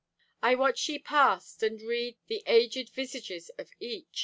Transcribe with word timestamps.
I 0.41 0.55
watch 0.55 0.89
ye 0.89 0.97
pass, 0.97 1.61
and 1.61 1.79
read 1.79 2.17
The 2.25 2.41
aged 2.47 2.89
visages 2.89 3.49
of 3.59 3.69
each. 3.79 4.19